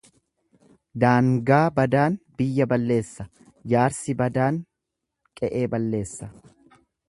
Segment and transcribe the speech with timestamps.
[1.03, 3.27] Daangaa badaan biyya balleessa,
[3.75, 4.61] jaarsi badaan
[5.41, 6.35] qe'ee balleessa.